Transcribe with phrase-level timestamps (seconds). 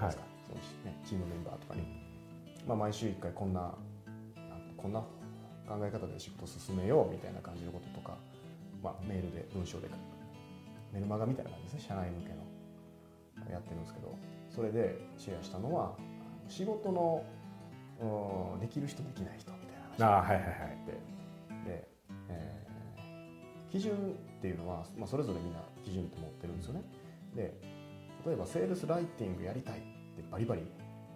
[0.00, 0.12] はい。
[0.12, 0.54] その
[0.84, 1.82] ね、チームメンバーとかに、
[2.66, 3.74] まあ、毎週1回こんな
[4.76, 8.16] こんな考え方で仕事を進めようみたいな感じのこととか、
[8.82, 9.88] まあ、メールで文章で
[10.92, 11.88] メルマガみたいな感じですね。
[11.88, 13.52] 社内向けの。
[13.52, 14.14] やってるんですけど。
[14.54, 15.94] それでシェアしたのは
[16.48, 17.24] 仕事の
[18.00, 20.18] うんできる人できない人みたいな話。
[20.18, 20.78] あはいはいはい。
[20.86, 20.92] で
[21.70, 21.88] で、
[22.28, 22.58] えー
[23.70, 26.82] 基準っていうのは、まあ、それぞれみんな基準って持ってるんですよね。
[27.34, 27.77] で
[28.28, 30.62] 例えばセールスライティングやりたいってバリバリ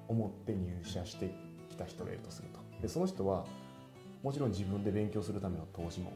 [0.08, 1.30] 思って入社して
[1.68, 2.58] きた人がいるとすると。
[2.80, 3.44] でその人は
[4.22, 6.12] もちろん自分で勉強するための投資も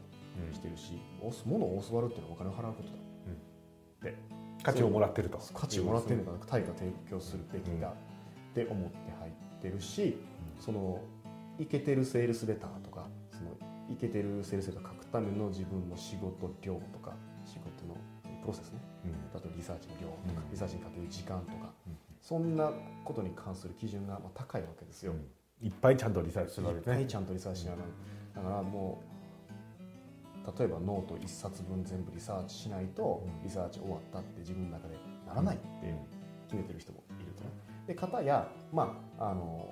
[0.53, 4.17] してるし、お物を教わるっていうのはお金を払うことだ、で
[4.63, 7.91] 価値をもらってると価値をもらってるのか対価提供するべきだっ
[8.55, 10.17] て思って入ってるし、
[10.59, 11.01] その
[11.59, 13.55] イケてるセールスレターとかその
[13.91, 17.13] イケてるセールスレター書くための自分の仕事量とか
[17.45, 17.95] 仕事の
[18.41, 18.79] プロセスね
[19.37, 20.51] うん例えばリサーチの量とか、うん。
[20.51, 21.97] リサーチにかける時間とか、うん。
[22.21, 22.71] そんな
[23.05, 25.13] ことに関する基準がまあ高いわけですよ、
[25.61, 26.95] いっぱいちゃんとリサーチするわけいっですね。
[26.97, 28.41] ぱいちゃんとリサーチしながら。
[28.43, 33.43] だからもう例えばノート1冊分全部リサーチしないとうん。
[33.43, 34.95] リサーチ終わったって自分の中で
[35.27, 35.93] ならないって
[36.47, 37.49] 決めてる人もいるとね
[37.85, 39.67] で片やまああの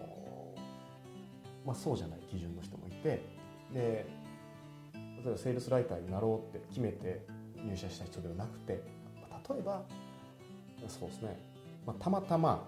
[1.66, 3.24] まあそうじゃない基準の人もいて
[3.74, 4.06] で
[4.94, 7.26] 例えばセールスライターになろうって決めて
[7.66, 8.95] 入社した人ではなくてまあ
[9.50, 9.84] 例えば
[10.88, 11.38] そうですね、
[11.86, 12.68] まあ、たまたま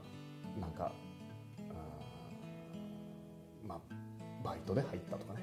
[0.59, 0.91] なんか
[3.67, 3.79] まあ
[4.43, 5.39] バイトで入ったとかね。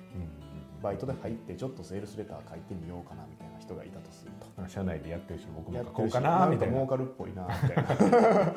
[0.82, 4.46] バイトで入ってちょっとセールスレター書いてみようかなみたいな人がいたとすると。
[4.62, 6.82] うん社内でやってるし僕も書こうかなみたいな。
[6.84, 8.52] んか儲かるっぽいなみたいな。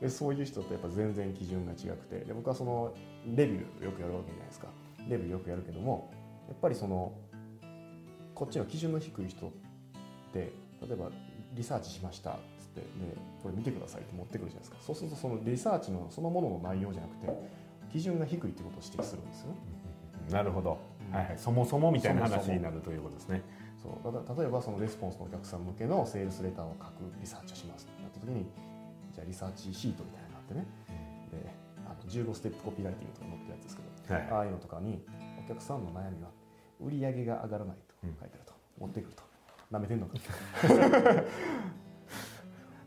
[0.02, 2.24] でそういう人とやっぱ全然基準が違くて。
[2.24, 2.92] で僕はその
[3.24, 4.66] レビューよくやるわけじゃないですか。
[5.08, 6.10] レビューよくやるけども
[6.48, 7.12] やっぱりその
[8.34, 9.50] こっちの基準の低い人っ
[10.32, 11.10] て例えば
[11.56, 12.30] リサーチしました。
[12.30, 12.86] っつってで
[13.42, 14.76] これ見てくださいって持ってくるじゃないですか。
[14.80, 17.28] そうするとそのリサーチのそのものの内容じゃなくて
[17.92, 19.56] 基準が低いってことを指摘するんですよね。
[20.30, 20.78] なるほど、
[21.08, 21.16] うん。
[21.16, 23.42] はいはい、そもそもみたいな話になるということですね。
[23.82, 24.38] そう。
[24.38, 28.46] 例えばそのレスポンスのお客さん向けのセールスレターを書くリサーチをしますってなった時に
[29.14, 30.66] じゃあリサーチシートみたいなのがあってね。
[31.30, 34.28] であの15ステップコピーライティングとか載ってるやつですけどはい。
[34.30, 35.00] ああいうのとかに
[35.44, 36.30] お客さんの悩みは
[36.80, 39.22] 売り上げが上がらないと書いてあると、持ってくると
[39.70, 40.14] なめてんのか。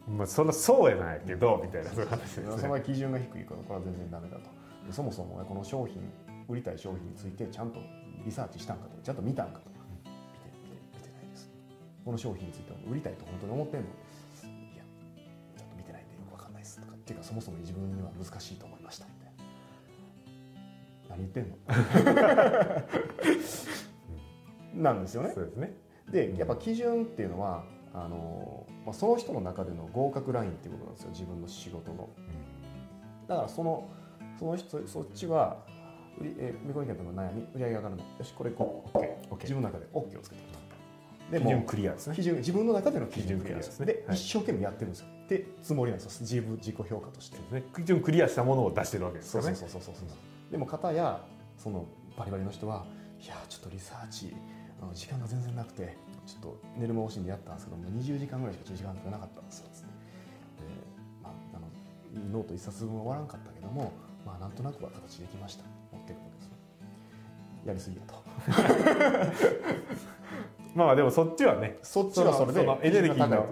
[0.07, 4.43] まあそりゃそうやないけどみたいなそういう話ですそねの基準が低いからこれは全然ダメだと。
[4.87, 6.01] でそもそもこの商品
[6.47, 7.79] 売りたい商品についてちゃんと
[8.25, 8.97] リサーチしたんかと。
[9.03, 9.69] ちゃんと見たんかと。
[9.69, 10.09] 見て
[10.63, 11.49] 見て見てないです。
[12.03, 13.87] この商品については売りたいと本当に思ってんの。
[13.87, 13.89] い
[14.77, 14.83] や
[15.57, 19.33] ちょっと見てないんでよくわかんないですとかっていうかそもそも自分には難しいと思いましたみたい
[21.07, 21.15] な。
[21.15, 21.57] 何言ってんの？
[24.81, 25.31] なんですよね。
[25.35, 25.73] そうですね
[26.11, 32.09] でやっぱ基準っていうのはあの、まあ、その人の中での合格ラインっていうことなんですよ自分の仕事の。
[33.27, 33.89] だからその
[34.37, 35.57] その人そっちは
[36.19, 38.97] 売り、えー、見込み客の悩み売り上げ上がらないよしこれこう。
[38.97, 40.59] OK, OK 自分の中で OK をつけてると。
[41.31, 42.15] で基準クリアですね。
[42.15, 43.79] 基準自分の中での基準クリアです。
[43.79, 43.85] ね。
[43.85, 44.17] で、はい。
[44.17, 45.07] 一生懸命やってるんですよ。
[45.25, 46.21] ってつもりなんですよ。
[46.21, 47.37] 自分自己評価として。
[47.37, 47.83] そうですね。
[47.83, 50.51] 基準クリアしたものを出してるわけですそうよねそうそうそうそう。
[50.51, 51.21] でも片や
[51.57, 51.85] その
[52.17, 52.85] バリバリの人は
[53.21, 54.35] いやちょっとリサーチ
[54.81, 59.69] あの時間が全然なくてちょっと寝る間惜しんでやったんですけどもう20時間ぐらいしか時間がなかったんですよ。
[59.73, 59.93] つってで、
[61.23, 61.67] まあ、あの
[62.31, 63.91] ノート一冊分終わらんかったけども
[64.25, 65.63] まあなんとなくは形できました。
[65.91, 66.51] 持ってくるわけですよ。
[67.65, 68.19] やりすぎやと。
[70.75, 73.47] まあでもそっちはねそっちはそれでエネルギーの、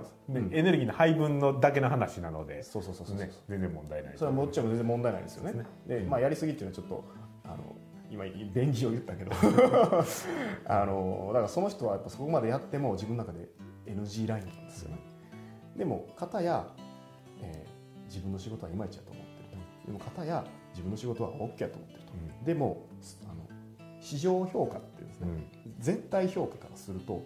[0.52, 5.52] エネルギーの配分のだけの話なので、そうそうそうそう全然問題ないそれはもちろん全然問題ないですよね。
[5.52, 7.04] そうですでまあ、やりすぎっていうのはちょっと
[8.10, 9.32] 今便宜を言ったけど。
[10.66, 13.50] あのだからその人はやっぱそこまでやっても自分の中で
[13.86, 14.98] NG ラインなんですよね。
[15.76, 16.68] でも片や、
[17.42, 19.86] えー自分の仕事はいまいちやと思ってると。
[19.86, 22.14] でも片や自分の仕事は OK やと思ってると。
[22.44, 22.88] うでも
[23.30, 23.48] あの
[24.00, 25.44] 市場評価っていうんですね、んうん。
[25.80, 27.24] 絶対評価からすると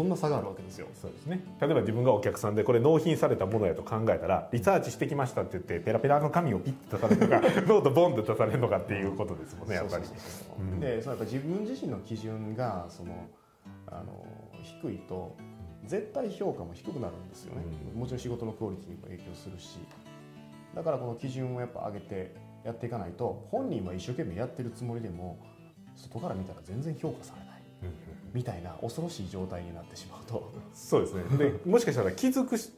[0.00, 0.86] こんな差があるわけですよ。
[0.98, 1.44] そうですね。
[1.60, 10.04] 例えば自分がお客さんでこれ納品されたものやと考えたらリサーチしてきましたって言ってペラペラの紙をピッと出されるのか ノートボンと出されるのかっていうことですもんねやっぱり。
[10.80, 13.28] でそのやっぱ自分自身の基準がその
[13.88, 14.24] あの
[14.62, 15.36] 低いと
[15.84, 17.62] 絶対評価も低くなるんですよね、
[17.92, 18.00] うん。
[18.00, 19.80] もちろん仕事のクオリティにも影響するし。
[20.74, 25.38] だからこの基準をやっぱ上げてやっていかないと本人は一生懸命やってるつもりでも
[25.94, 27.49] 外から見たら全然評価されない
[28.32, 30.52] みたいな恐ろしい状態になってしまうと。
[30.72, 31.24] そうですね。
[31.36, 32.70] でもしかしたら気づくし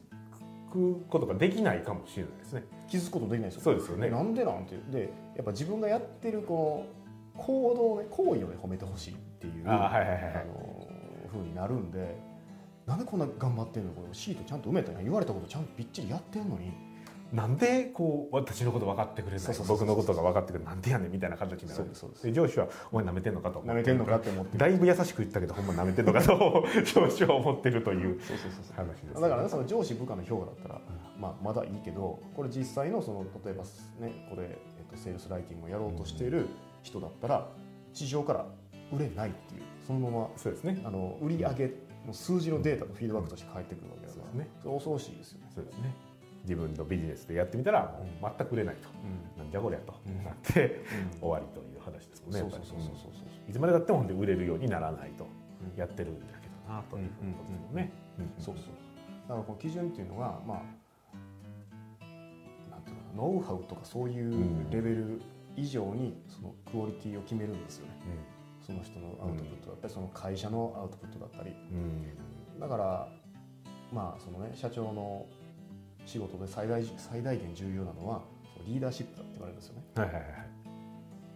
[0.71, 2.63] くことができないかもしれないですね。
[2.87, 3.61] 気づくことできないですよ。
[3.61, 4.07] そうですよね。
[4.07, 6.85] えなんでなんてでやっぱ自分がやってるこ
[7.35, 10.33] の行動をね行為をね褒めてほしいっていうあはいはいはいはい。
[10.33, 10.87] あの
[11.31, 12.15] 風になるんで
[12.85, 16.71] なんでこんな頑張ってんのこれシートちゃんと埋めたやん言われたことちゃんとびっちりやってんのに
[17.33, 20.73] なんでこう私のこと分かってくれない僕のことが分かってくれない。
[20.75, 21.85] なんでやねんみたいな形になる。
[22.21, 24.59] で上司は「お前舐めてんのか?」と舐めてんのかって思ってる。
[24.59, 26.63] だいぶ優しく言ったけどほんま舐めてんのかと
[26.93, 28.19] 上司は思ってるという
[28.75, 30.81] 話です、だからねその上司部下の評価だったら、
[31.19, 33.63] まあ、まだいいけどこれ実際のその例えば
[34.05, 36.45] ねこれ、えっと、セールスライティングをやろうとしている
[36.83, 37.49] 人だったら
[37.93, 38.45] 市場から
[38.91, 40.79] 売れないっていうそのままそうですね。
[40.85, 41.73] あの売り上げ
[42.05, 44.71] の数字のデータのフィードバックとして返ってくるわけだから、そうですね。
[44.71, 45.47] 恐ろしいですよね。
[45.55, 46.12] そうですね
[46.43, 48.89] 自分のビジネスでやってみたらもう全く売れないと、
[49.37, 50.23] なんじゃこりゃとうん。
[50.23, 51.19] なってうん。
[51.19, 52.69] 終わりという話ですもんねそうやっぱり。
[52.69, 53.49] そうそうそうそう。
[53.49, 55.79] いつまでたってもほんで売れるようにならないとうん。
[55.79, 58.65] やってるんだけどなということですよね、うんそうそう。
[59.27, 60.57] だからこの基準っていうのがまあ
[62.71, 65.21] なんていうのノウハウとかそういうレベル
[65.55, 67.93] 以上にそのクオリティを決めるんですよね。
[68.59, 71.51] その人のアウトプットだったりその会社のアウトプットだったり。
[71.71, 72.59] うん。
[72.59, 73.07] だから
[73.91, 75.25] まあそのね社長の
[76.05, 78.21] 仕事で最大最大限重要なのは
[78.65, 79.83] リーダーシップだって言われるんですよね。
[79.95, 80.23] はいはいはい。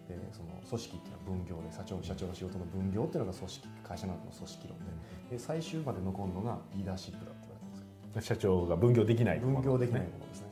[0.07, 4.85] でその組織っていうのは分業で社長社長の仕事の分業っていうのが組織会社の中の組織論で。
[5.31, 8.29] で最終まで残るのがリーダーシップだって言われてるんです。
[8.31, 10.47] よ社長が分業できない分業できないねものですね。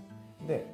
[0.48, 0.68] で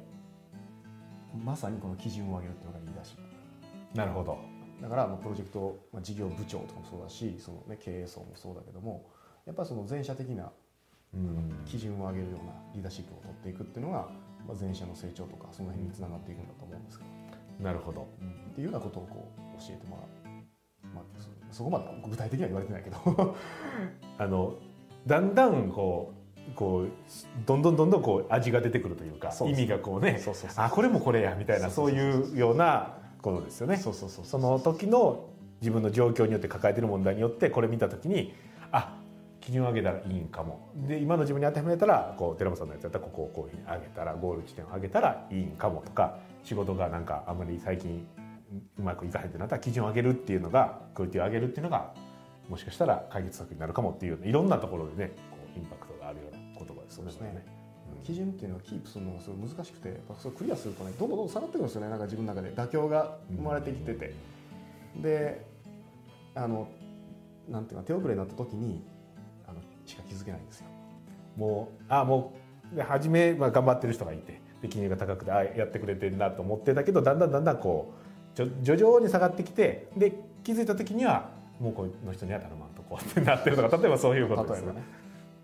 [1.44, 3.98] まさにこの基準を上げるっていうのがリーダーシップ。
[3.98, 4.38] なるほど。
[4.82, 9.08] だからまあプロジェクト、まあ、事業部長とかもそうだしその、ね、経営層もそうだけども
[9.46, 10.50] やっぱりその全社的なうん
[11.66, 14.08] 基準を上げるようなリーダーシップを取っていくっていうのが、
[14.46, 17.04] まあ、全社の成長とかその辺につながっていくんだと思うんですけ
[17.58, 18.08] ど、なるほど。
[18.50, 21.04] っていうようなことをこう教えてもらう、まあ、
[21.50, 23.36] そそこまで具体的には言われてないけど。
[24.18, 24.54] あの
[25.06, 26.12] だんだんこ
[26.48, 26.88] うこう
[27.44, 30.20] どんどんどんどんこう味が出てくるというか意味がこうね
[30.56, 33.76] あこれもこれやみたいなそういうようなことですよね。
[33.76, 34.24] そうそうそう。
[34.24, 35.28] その時の
[35.60, 38.34] 自分の状況によって抱えてる問題によってこれ見た時に
[38.72, 39.01] あ
[39.42, 48.06] 基準を上げたらいいんかもで今の自分に当てはめたらこう寺本さんのやつだったらここをこういうふうに上げたらゴール地点を上げたらいいんかもとか仕事がなんかあんまり最近
[48.78, 51.92] うまくいかへんってなったら基準を上げるっていうのがクオリティを上げるっていうのが
[52.48, 57.10] もしかしたら解決策になるかもっていういろんなところでねこうインパクトがあるような言葉ですよね。
[57.10, 57.62] そうですね
[58.04, 64.14] 基準っていうのをキープするのがすごい難しくてやっぱそれクリアするとねどんどんどん下がってくるんですよねなんか自分の中で妥協が生まれてきてて、
[64.96, 65.46] で
[66.34, 66.68] あの
[67.48, 68.82] なんていうか手遅れになった時に
[69.92, 70.66] しか気づけないんですよ。
[71.36, 72.34] もうあも
[72.72, 77.92] うで初めは頑張ってる人がいてで金額が高くてあやってくれてるなと思ってたけどだんだんだんだんこ
[78.34, 80.12] うじょ徐々に下がってきてで
[80.42, 81.30] 気づいた時には
[81.60, 84.64] もうこの人には頼まんとこうってなってるとか例えばそういうことです。
[84.64, 84.72] よね。
[84.72, 84.86] 例えばね。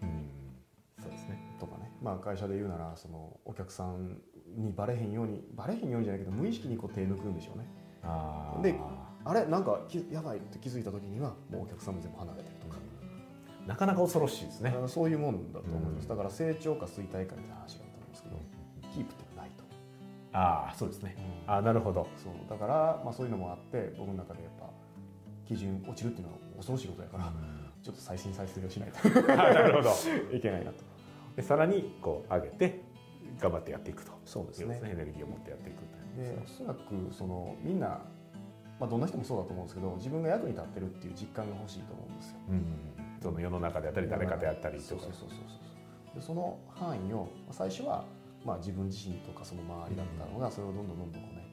[0.03, 1.03] うん。
[1.03, 1.39] そうですね。
[1.61, 4.19] とかね、まあ、会社で言うならそのお客さん
[4.57, 7.67] にバレへんようにバレへんようにじゃないけど無意識にこう手抜くんでしょうね。
[8.03, 8.63] あー。
[8.63, 8.75] で
[9.25, 12.81] あれなんかきやばいって気づいた時にはもうお客さんも全部離れてるとか、
[13.69, 14.75] なかなか恐ろしいですね。
[14.89, 16.09] そういうもんだと思います、うん。
[16.09, 18.37] だから成長か衰退かみたいな話があったんですけど、
[18.95, 19.65] キープってないと、
[20.33, 21.17] ああそうですね。
[21.47, 22.09] あーなるほど。
[22.17, 24.71] そうだから、まあ、そういうのもあって僕の中でやっぱ
[25.47, 27.33] 基準落ちるっていうのは恐ろしいことやから、
[27.83, 28.99] ちょっと再審再生をしないと。
[29.33, 29.91] あなるほど。
[30.35, 30.83] いけないなと。
[31.37, 32.83] でさらにこう上げて
[33.39, 34.13] 頑張ってやっていくと。
[34.25, 34.81] そうですね。
[34.83, 36.81] エネルギーを持ってやっていくでおそらく
[37.13, 38.01] そのみんな、
[38.81, 42.37] まあ、どんな人もそうだと思うんですけど自分が役に立ってるっていう実感が欲しいと思うんですよ。
[42.49, 45.03] うん、その世の中であったり誰かであったりとか。
[46.21, 48.05] その範囲をまあ最初は、
[48.45, 51.47] まあ、自分自身とかその周りだったのがそれをどんどんどんどんこうね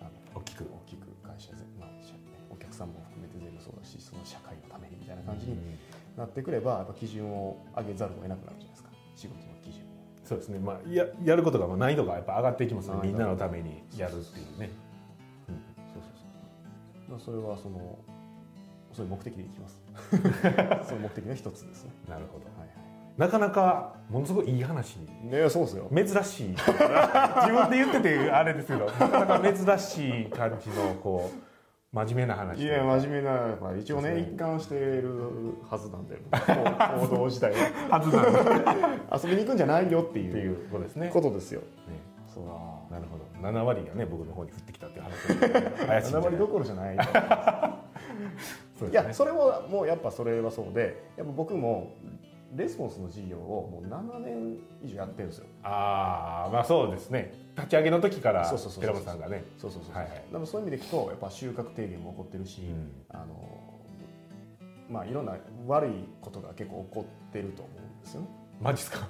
[0.00, 0.64] あの大きく。
[0.64, 1.88] 大きく会社ぜ、まあ
[2.50, 5.56] お客さんも含めて全部そうだしその社会のためにみたいな感じに
[6.16, 8.90] なってくればやっぱ基準を上げざるを得なくなるじゃないですか。
[9.16, 9.82] 仕事の基準
[10.24, 12.96] そうですね、まあ、ややることがまあ難易度がやっぱ上がっていきますね。
[13.02, 14.70] みんなのためにやるっていうね。
[15.92, 16.24] そうそうそ
[17.08, 17.98] うまあそれはその
[18.92, 19.82] そういう目的でいきます。
[20.88, 21.92] その目的の一つですね。
[22.08, 22.44] なるほど。
[22.44, 22.82] はいは
[23.16, 25.90] なかなかものすごいいい話いねそうですよ。
[25.94, 26.48] 珍しい。
[26.48, 31.52] 自分で言っててあれですけどなかなか珍しい感じのこう
[31.94, 35.12] 真面目な話いや真面目な、まあ、一応ね一貫している
[35.70, 37.98] はずなんで 行動自体は。
[37.98, 38.32] はずなん
[38.64, 41.10] だっ遊びに行くんじゃないよってていうことですね。
[41.12, 41.60] ことですよ。
[41.60, 41.66] ね。
[42.34, 42.44] そう。
[42.92, 43.24] なるほど。
[43.46, 45.86] 7割がね僕の方に降ってきたっていう話。
[45.86, 46.96] 怪しいんじゃ7ない割どころじゃない
[48.86, 48.90] ね。
[48.92, 51.92] いやそれももうやっぱそれはそうでやっぱ僕も
[52.54, 55.46] レスポンスの事業をもう7年以上やってるんですよ。
[55.62, 57.32] ああまあそうですね。
[57.56, 59.44] 立ち上げの時からそうそうそうそう寺本さんがね。
[59.58, 60.22] そうそうそう、はいはい。
[60.30, 62.92] でもそういう意味でいくとやっぱ収穫低減も起こってるし、うん。
[63.08, 63.26] あの
[64.90, 65.36] まあいろんな
[65.66, 68.26] 悪いことが結構起こってると思うんですよね。
[68.60, 69.08] マジっすか？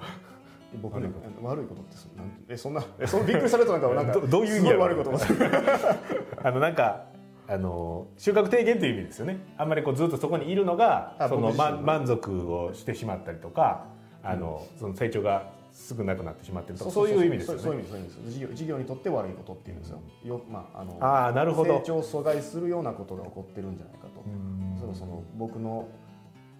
[0.81, 5.11] 僕ね悪いこ悪いことってそなんえそんなえそのびっくりされたなんかなんかどどういう意味悪いこと
[6.43, 7.05] あのなんか
[7.47, 9.37] あの収穫低減という意味ですよね。
[9.57, 13.85] あんまりこうずっとそこにいるのがあその、ま、満足をしてしまったりとか
[14.23, 19.99] あの、その成長がすぐなくなってしまってるとかそういう意味ですよそういうね意味そういう意味です事業事業にとって悪いことっていうんですよ。
[20.23, 21.79] よまああのああなるほど。
[21.79, 24.77] 成長を阻害するようなことが起こってるんじゃないかと、うん。
[24.79, 25.89] そのその僕の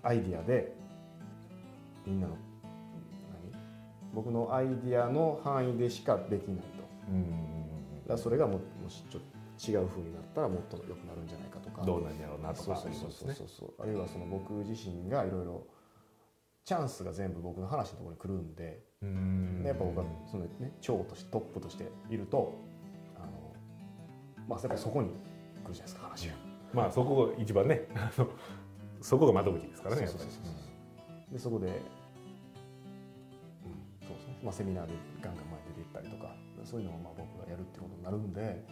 [0.02, 0.76] アイディアで
[2.06, 2.34] みんなの
[3.54, 3.62] 何？
[4.14, 6.64] 僕のアイディアの範囲でしかできないと。
[7.10, 8.08] うん。
[8.08, 9.33] だそれがももしちょっと
[9.66, 11.84] 違う風になったらもっと良くなるんじゃないかとか。
[11.84, 12.76] どうなんやろうなとか。
[12.76, 13.48] そうそうそうそう。
[13.48, 15.66] そうあるいはその僕自身がいろいろ
[16.66, 18.84] チャンスが全部僕の話のところに来るんで。
[19.02, 19.62] うん。
[19.64, 22.54] でやっぱ僕はその、ね、長としてトップとしていると
[23.16, 23.54] あの、
[24.48, 25.10] まあ、やっぱりそこに
[25.64, 26.34] 来るじゃないですか話が。
[26.74, 27.88] まあそこが一番ね
[29.02, 30.08] そこが窓口ですからね
[31.32, 31.74] でそこで、うん
[34.08, 34.40] そうですね。
[34.44, 38.66] まあ、セミナーでガンガン前に出ていったりとかそういうのをまあ僕がやるってことになるんで、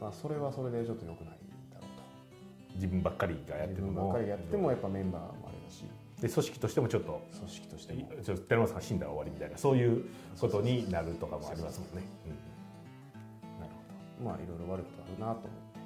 [0.00, 1.38] まあ、それはそれでちょっと良くない
[1.72, 2.74] だろうと。
[2.74, 3.92] 自分ばっかりがやってるのも。
[3.92, 5.84] 自分ばっかりやってもやっぱメンバーもあれだし。
[6.20, 8.08] で組織としてもちょっと組織としても。
[8.22, 10.04] ちょっと寺本さんが死んだら終わりみたいなそういう
[10.40, 12.02] ことになるとかもありますもんね。
[12.26, 13.72] うんなる
[14.18, 15.78] ほまあいろいろ悪いことあるなと思って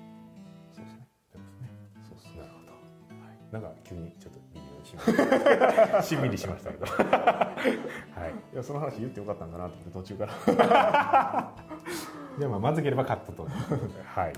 [0.75, 1.07] そうですね。
[1.33, 1.69] どですね。
[2.09, 2.73] そうそうなるほど。
[2.73, 6.03] はい、なんか急にちょっと微妙にしました。
[6.07, 6.87] しんみりしましたけど。
[6.93, 7.53] は
[8.29, 8.55] い。
[8.55, 11.55] いやその話言ってよかったんかなと思って途中から
[12.39, 13.49] でまあまずければカットと。
[14.05, 14.33] はい。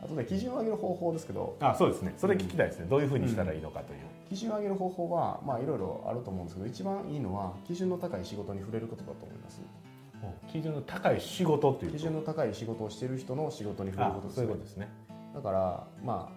[0.00, 2.14] あとね基準を上げる方法ですけどあそうですね。
[2.16, 2.86] それ聞きたいですね。
[2.88, 4.00] どういうふうにしたらいいのかという。
[4.28, 9.60] 基準を上げる方法はまあいろいろあると思うんですけど一番いいのは基準の高い仕事に触れることだと思います
[10.48, 11.98] 基準の高い仕事っていうと？
[11.98, 14.88] 基準の高い仕事をしている人の仕事に触れることですあそういうねことですね。
[15.34, 16.30] だからま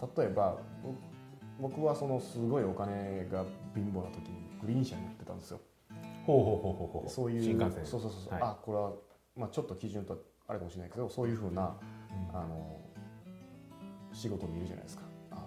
[0.00, 5.60] あ例えば僕僕はそのすごいお金が貧乏な時にグリーン車に乗ってたんですよ
[6.26, 7.10] ほうほうほうほうほう。
[7.10, 7.86] そういう新幹線。
[7.86, 8.92] そうそうそうそう、はいあこれは、
[9.36, 11.76] まあ、ちょっと基準とあれかもしれないけどそういうふうな
[12.32, 12.80] あの
[14.12, 15.02] 仕事を見るじゃないですか。
[15.30, 15.44] あ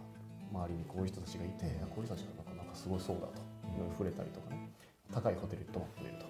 [0.53, 3.41] 周りにこういう人たちがいてあこういう人たちがなんかなんかすごいそうだと。
[3.65, 4.69] いろいろ触れたりとかね。
[5.11, 6.25] 高いホテルに泊まってみると。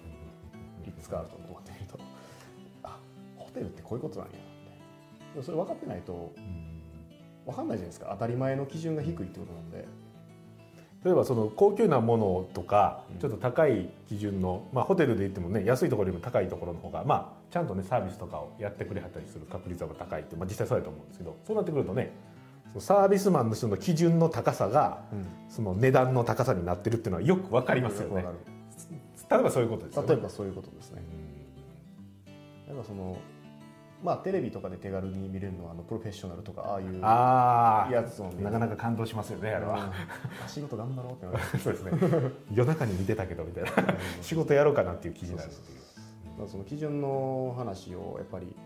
[0.86, 1.98] リッツ・カールトンに泊まってみると。
[2.84, 2.98] あ
[3.36, 4.32] ホテルってこういうことなんや。
[4.32, 4.38] って
[5.34, 6.80] でもそれ分かってないとうん。
[7.44, 8.08] 分かんないじゃないですか。
[8.12, 9.86] 当たり前の基準が低いってことなんで。
[11.04, 13.18] 例えばその高級なものとかうん。
[13.18, 22.12] ちょっと高い基準の、まあ、ホテルで言ってもね安いところよりも高いところの方が、まあ、ちゃんとねサービスとかをやってくれはったりする確率は高いって、まあ、実際そうだと思うんですけどそうなってくるとね
[22.78, 25.02] サービスマンの人の基準の高さが
[25.48, 28.24] その値段の高さになってるっていうのはよく分かりますよね。
[29.28, 30.08] 例えばそういうことですよね。
[30.08, 31.02] 例えばそういうことですね。
[32.68, 33.16] やっぱその
[34.04, 39.92] まあテレビとかで手軽に見れるのはあのプロフェッショナルとかああいううんあやつをなかなか感動しますよねあれは、
[40.46, 41.38] 仕事頑張ろうってなる。
[41.58, 41.92] そうですね。
[42.52, 43.70] 夜中に見てたけどみたいな。
[44.22, 45.79] 仕事やろうかなっていう記事になるっていう
[46.40, 48.56] まあその基準の話をやっぱり、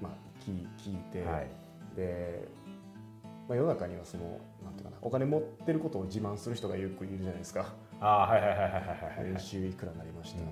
[0.00, 0.12] まあ、
[0.46, 1.48] 聞聞いて、はい。
[1.96, 2.46] で、
[3.48, 7.74] まあ、世の中にはそのなんていうかなお金持ってることを自慢する人がよくいるじゃないですか。
[7.98, 8.72] はいはいはいはいはい
[9.20, 10.48] はい年収いくらになりました、うん。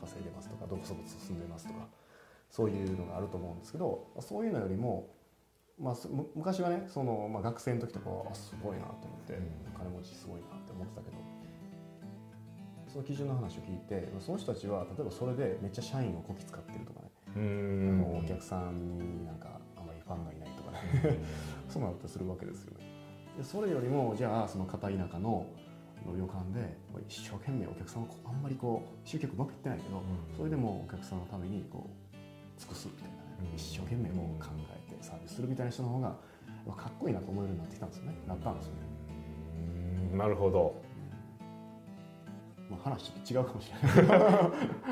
[0.00, 1.88] 稼いでますとかどこそこ進んでますとか
[2.48, 5.08] そういうのがあると思うんですけどまあそういうのよりも、
[5.80, 5.94] まあ、
[6.36, 9.72] 昔はねその、まあ、学生の時とかはあすごいなと思って、うん。
[9.76, 11.16] 金持ちすごいなって思ってたけど
[12.92, 21.18] その基準の話を聞いてまあその人たちは例えばそれでめっちゃ社員をこき使ってるとかね、うあんのお客さんになんかあんまりファンがいないとかね。
[21.68, 22.84] そうなったりするわけですよね。
[23.38, 25.46] でそれよりもじゃあその片田舎の
[26.04, 26.76] の旅館で
[27.08, 30.02] 一生懸命お客さんをあんまりこう集客うまくいってないけど、
[30.36, 33.56] それでもお客さんのためにこう尽くすみたいなね、うん。
[33.56, 36.10] 一生懸命もう考えてサービスするみたいな人の方が
[36.76, 38.14] かっこいいなと思えるようになってきたんですよね。
[38.28, 38.80] なったんですよね、
[40.12, 40.18] うん。
[40.18, 40.82] なるほど
[42.72, 44.20] まあ、話違うかもしれない。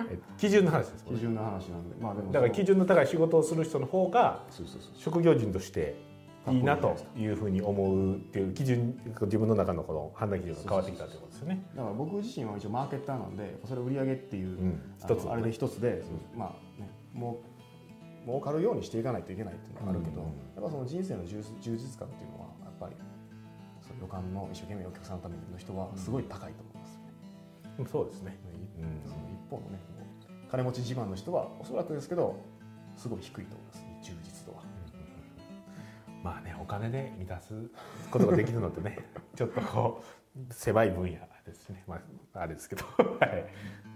[0.13, 1.97] え基準の話です基準の話なんで。
[2.01, 4.93] まあでもだから基準の高い仕事をする人の方がそうそうそう。
[4.97, 5.97] 職業人として
[6.49, 11.65] いいなというふうに思うっていう基準自分の中のこの判断基準が変わってきたということですよね。
[11.75, 14.81] だから僕自身は一応マーケッターなんでそれ売り上げっていう、うん。
[14.99, 16.03] 一つあれで一つで、
[16.37, 17.39] まあねも
[18.25, 20.27] う儲かるようにしていかないといけないっていうのがあるけど、うん。
[20.29, 22.97] やっぱその人生の充充実感っていうのはやっぱり
[23.81, 26.63] その旅館の一生懸命お客さんのための人はすごい高いと。
[26.63, 26.70] 思
[27.87, 28.39] そうですね。
[28.77, 29.79] 一その一方のね。
[30.51, 32.37] 金持ち自慢の人はおそらくですけど
[32.97, 34.01] すごい低いと思いますね。
[34.03, 34.63] 充実度は。
[36.23, 36.55] まあね。
[36.61, 37.55] お金で満たす
[38.11, 38.99] ことができるのってね。
[39.37, 40.03] ちょっとこ
[40.37, 41.83] う狭い分野ですね。
[41.87, 42.01] ま
[42.35, 43.51] ああれですけどはいで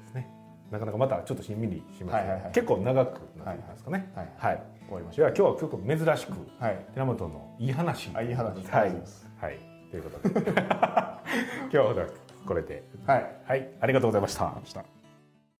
[0.06, 0.28] すね。
[0.70, 2.30] なかなかまたちょっとしんみりします、ね。
[2.30, 4.12] はいはい結構長くなってますかね。
[4.14, 4.62] はいはい。
[4.86, 8.10] 終わりましょう今日は結構珍しくはい寺本のいい話。
[8.14, 9.58] あいい話はいといますはい。
[9.90, 12.82] ということで今日はこれで。
[13.06, 13.36] はい。
[13.46, 13.68] はい。
[13.80, 14.44] ありがとうございました。
[14.44, 15.03] ました